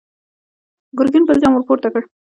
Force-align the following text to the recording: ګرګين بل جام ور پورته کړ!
ګرګين 0.97 1.23
بل 1.27 1.37
جام 1.41 1.53
ور 1.53 1.63
پورته 1.67 1.87
کړ! 1.93 2.01